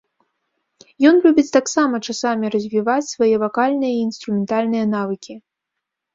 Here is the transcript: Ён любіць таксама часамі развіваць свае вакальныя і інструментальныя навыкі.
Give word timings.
Ён 1.09 1.15
любіць 1.25 1.53
таксама 1.57 1.95
часамі 2.13 2.45
развіваць 2.57 3.07
свае 3.13 3.31
вакальныя 3.45 3.93
і 3.99 4.01
інструментальныя 4.09 4.85
навыкі. 4.97 5.33